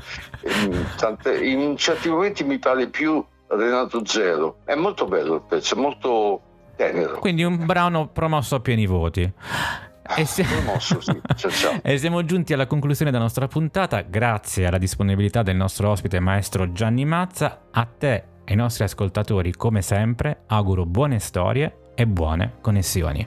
In, 0.63 0.87
tante, 0.97 1.45
in 1.45 1.77
certi 1.77 2.09
momenti 2.09 2.45
mi 2.45 2.59
pare 2.59 2.89
più 2.89 3.25
Renato 3.49 4.05
Zero. 4.05 4.59
È 4.65 4.75
molto 4.75 5.07
bello 5.07 5.35
il 5.37 5.43
pezzo, 5.47 5.77
molto 5.77 6.41
tenero. 6.77 7.19
Quindi 7.19 7.45
un 7.45 7.65
brano 7.65 8.09
promosso 8.09 8.57
a 8.57 8.61
pieni 8.61 8.87
voti. 8.87 9.33
E, 10.17 10.25
se... 10.27 10.45
Promosso, 10.45 11.01
sì. 11.01 11.19
ciao, 11.35 11.51
ciao. 11.51 11.81
e 11.83 11.97
siamo 11.97 12.25
giunti 12.25 12.53
alla 12.53 12.67
conclusione 12.67 13.11
della 13.11 13.23
nostra 13.23 13.49
puntata. 13.49 14.03
Grazie 14.03 14.67
alla 14.67 14.79
disponibilità 14.79 15.43
del 15.43 15.57
nostro 15.57 15.91
ospite, 15.91 16.21
maestro 16.21 16.73
Gianni 16.73 17.05
Mazza. 17.05 17.63
A 17.71 17.87
te 17.87 18.33
ai 18.47 18.57
nostri 18.57 18.85
ascoltatori, 18.85 19.53
come 19.53 19.83
sempre, 19.83 20.43
auguro 20.49 20.85
buone 20.87 21.19
storie 21.19 21.93
e 21.95 22.07
buone 22.07 22.57
connessioni. 22.61 23.27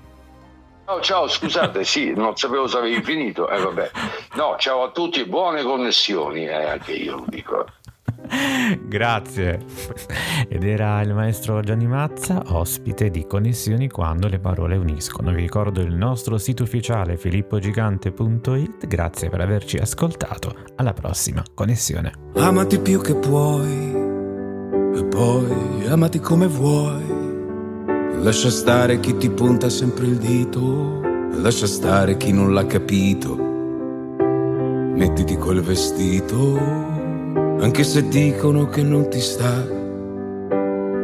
Oh, 0.86 1.02
ciao, 1.02 1.28
scusate, 1.28 1.84
sì, 1.84 2.14
non 2.14 2.38
sapevo 2.38 2.66
se 2.68 2.78
avevi 2.78 3.04
finito. 3.04 3.50
Eh, 3.50 3.60
vabbè. 3.60 3.92
No, 4.36 4.56
ciao 4.58 4.84
a 4.84 4.92
tutti, 4.92 5.26
buone 5.26 5.64
connessioni, 5.64 6.46
eh, 6.46 6.64
anche 6.64 6.94
io 6.94 7.18
lo 7.18 7.26
dico. 7.28 7.66
Grazie. 8.88 9.60
Ed 10.48 10.64
era 10.64 11.02
il 11.02 11.14
maestro 11.14 11.60
Gianni 11.62 11.88
Mazza, 11.88 12.42
ospite 12.48 13.10
di 13.10 13.26
Connessioni 13.26 13.90
quando 13.90 14.28
le 14.28 14.40
parole 14.40 14.78
uniscono. 14.78 15.32
Vi 15.32 15.42
ricordo 15.42 15.82
il 15.82 15.94
nostro 15.94 16.38
sito 16.38 16.64
ufficiale 16.64 17.18
filippogigante.it. 17.18 18.88
Grazie 18.88 19.30
per 19.30 19.42
averci 19.42 19.78
ascoltato. 19.78 20.56
Alla 20.76 20.94
prossima 20.94 21.44
connessione. 21.54 22.14
Amati 22.36 22.80
più 22.80 23.02
che 23.02 23.16
puoi 23.16 23.97
poi 25.18 25.88
amati 25.88 26.20
come 26.20 26.46
vuoi. 26.46 27.04
Lascia 28.22 28.52
stare 28.52 29.00
chi 29.00 29.18
ti 29.18 29.32
punta 29.32 29.68
sempre 29.68 30.06
il 30.06 30.18
dito, 30.18 31.02
lascia 31.42 31.66
stare 31.66 32.18
chi 32.18 32.32
non 32.32 32.54
l'ha 32.54 32.68
capito. 32.68 33.36
Mettiti 34.96 35.36
quel 35.38 35.64
vestito, 35.64 36.60
anche 37.60 37.84
se 37.84 38.08
dicono 38.08 38.68
che 38.68 38.84
non 38.84 39.10
ti 39.10 39.20
sta. 39.20 39.66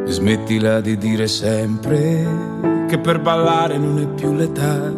Smettila 0.04 0.80
di 0.80 0.96
dire 0.96 1.26
sempre 1.26 2.86
che 2.86 2.98
per 2.98 3.20
ballare 3.20 3.78
non 3.78 3.98
è 3.98 4.06
più 4.06 4.32
l'età. 4.32 4.92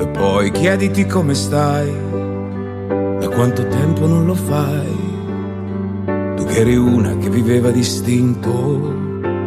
E 0.00 0.08
poi 0.08 0.50
chiediti 0.50 1.06
come 1.06 1.34
stai, 1.34 1.94
da 3.20 3.28
quanto 3.28 3.68
tempo 3.68 4.08
non 4.08 4.26
lo 4.26 4.34
fai 4.34 4.99
che 6.50 6.60
eri 6.60 6.76
una 6.76 7.16
che 7.16 7.30
viveva 7.30 7.70
distinto, 7.70 8.50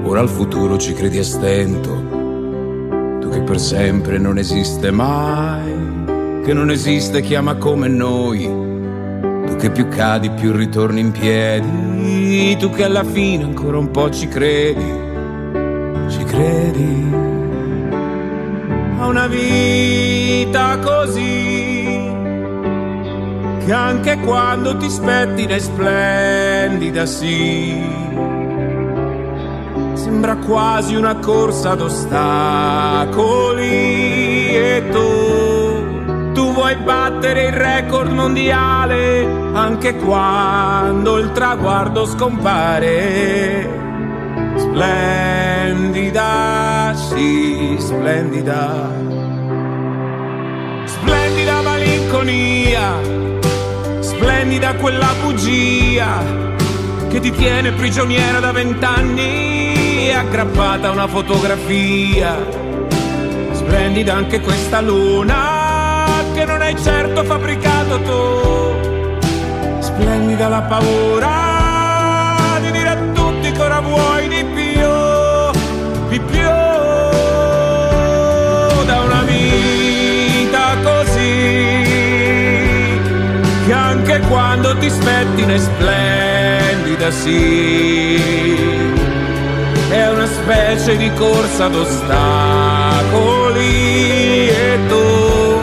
ora 0.04 0.22
al 0.22 0.30
futuro 0.30 0.78
ci 0.78 0.94
credi 0.94 1.18
a 1.20 1.24
stento. 1.24 1.92
Tu 3.20 3.30
che 3.30 3.42
per 3.42 3.60
sempre 3.60 4.18
non 4.18 4.38
esiste 4.38 4.89
mai, 4.89 6.42
che 6.44 6.54
non 6.54 6.72
esiste 6.72 7.22
chi 7.22 7.36
ama 7.36 7.56
come 7.56 7.89
noi. 7.89 8.44
Tu 9.46 9.56
che 9.58 9.70
più 9.70 9.89
cadi 9.89 10.30
più 10.32 10.54
ritorni 10.54 11.02
in 11.02 11.12
piedi, 11.12 12.56
tu 12.58 12.70
che 12.70 12.86
alla 12.86 13.04
fine 13.04 13.44
ancora 13.44 13.78
un 13.78 13.92
po' 13.92 14.10
ci 14.10 14.28
credi, 14.30 14.94
ci 16.08 16.24
credi 16.24 17.12
a 18.98 19.08
una 19.08 19.28
vita 19.28 20.80
così 20.80 21.72
che 23.65 23.71
anche 23.71 24.17
quando 24.19 24.76
ti 24.78 24.89
spettina 24.89 25.56
è 25.56 25.60
splendida, 25.60 27.06
sì. 27.06 27.82
Sembra 29.93 30.36
quasi 30.36 30.95
una 30.95 31.15
corsa 31.17 31.71
ad 31.71 31.82
ostacoli 31.82 33.62
e 34.56 34.84
tu, 34.91 36.34
tu 36.34 36.52
vuoi 36.54 36.76
battere 36.78 37.45
il 37.45 37.54
record 37.54 38.12
mondiale 38.12 39.26
anche 39.54 39.95
quando 39.95 41.17
il 41.17 41.32
traguardo 41.32 42.06
scompare. 42.06 43.82
Splendida, 44.58 46.12
sì, 46.95 47.76
splendida. 47.80 48.91
Splendida 50.86 51.62
malinconia 51.62 53.22
splendida 54.63 54.76
quella 54.76 55.13
bugia 55.21 56.23
che 57.10 57.19
ti 57.19 57.32
tiene 57.32 57.73
prigioniera 57.73 58.39
da 58.39 58.54
vent'anni 58.54 60.10
aggrappata 60.13 60.88
a 60.88 60.91
una 60.91 61.08
fotografia. 61.08 62.38
Splendida 63.52 64.13
anche 64.13 64.39
questa 64.39 64.80
luna 64.80 66.23
che 66.34 66.45
non 66.45 66.62
hai 66.62 66.82
certo 66.82 67.26
fabbricato 67.26 68.02
tu. 68.04 69.82
Splendida 69.82 70.47
la 70.47 70.62
paura 70.62 72.60
di 72.62 72.71
dire 72.71 72.89
a 72.89 72.97
tutti 73.13 73.52
che 73.52 73.62
ora 73.62 73.82
vuoi 73.82 74.28
di 74.30 74.45
più, 74.45 74.89
di 76.08 76.19
più. 76.21 76.62
Anche 84.13 84.28
quando 84.28 84.78
ti 84.78 84.89
spettine 84.89 85.58
splendida 85.58 87.10
sì. 87.12 88.21
È 89.89 90.08
una 90.10 90.28
specie 90.28 90.97
di 90.97 91.12
corsa 91.13 91.67
d'ostacoli 91.67 92.10
e 94.49 94.80
tu 94.88 95.62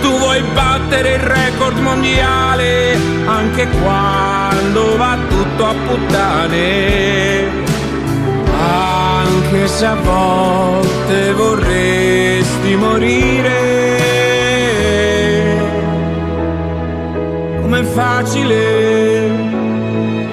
tu 0.00 0.18
vuoi 0.18 0.42
battere 0.52 1.14
il 1.14 1.20
record 1.20 1.78
mondiale 1.78 2.96
anche 3.26 3.66
quando 3.68 4.96
va 4.96 5.18
tutto 5.28 5.66
a 5.66 5.74
puttane. 5.86 7.62
Anche 8.60 9.66
se 9.66 9.86
a 9.86 9.94
volte 9.94 11.32
vorresti 11.32 12.76
morire 12.76 13.83
com'è 17.74 17.82
facile 17.82 19.32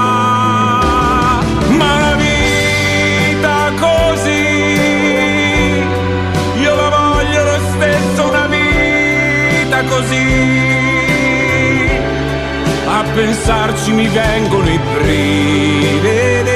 così 9.88 10.91
pensarci 13.13 13.91
mi 13.91 14.08
vengono 14.08 14.69
i 14.69 14.80
brividi. 14.93 16.50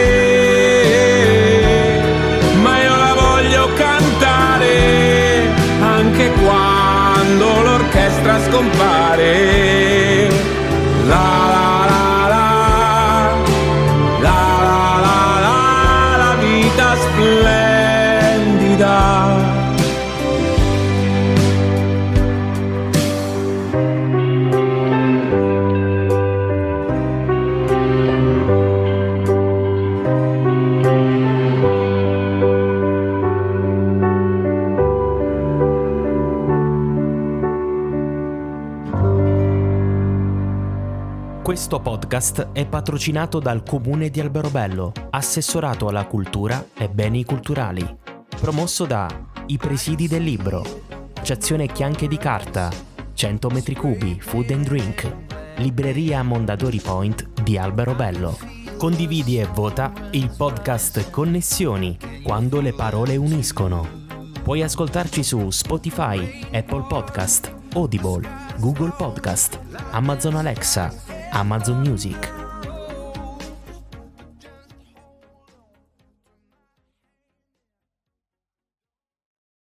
Ma 2.62 2.82
io 2.82 2.96
la 2.96 3.14
voglio 3.14 3.70
cantare 3.74 5.54
anche 5.82 6.32
quando 6.32 7.62
l'orchestra 7.62 8.40
scompare. 8.48 10.28
La 11.08 11.46
la 11.48 11.75
Questo 41.46 41.80
podcast 41.80 42.54
è 42.54 42.66
patrocinato 42.66 43.40
dal 43.40 43.62
Comune 43.62 44.10
di 44.10 44.20
Alberobello, 44.20 44.92
assessorato 45.12 45.88
alla 45.88 46.08
cultura 46.08 46.70
e 46.76 46.90
beni 46.90 47.24
culturali, 47.24 47.88
promosso 48.42 48.86
da 48.86 49.08
I 49.46 49.58
Presidi 49.58 50.08
del 50.08 50.24
Libro, 50.24 50.66
Accezione 51.14 51.68
Chianche 51.68 52.08
di 52.08 52.18
Carta, 52.18 52.72
100 53.14 53.50
metri 53.52 53.76
cubi, 53.76 54.20
Food 54.20 54.50
and 54.50 54.66
Drink, 54.66 55.16
Libreria 55.58 56.24
Mondadori 56.24 56.80
Point 56.80 57.44
di 57.44 57.60
Alberobello. 57.60 58.36
Condividi 58.80 59.40
e 59.40 59.46
vota 59.46 59.94
il 60.14 60.34
podcast 60.36 61.12
Connessioni, 61.12 61.96
quando 62.24 62.60
le 62.60 62.74
parole 62.74 63.18
uniscono. 63.18 63.88
Puoi 64.42 64.64
ascoltarci 64.64 65.22
su 65.22 65.52
Spotify, 65.52 66.40
Apple 66.52 66.86
Podcast, 66.88 67.54
Audible, 67.74 68.28
Google 68.58 68.94
Podcast, 68.98 69.60
Amazon 69.92 70.38
Alexa, 70.38 71.05
Amazon 71.34 71.82
Music, 71.82 72.16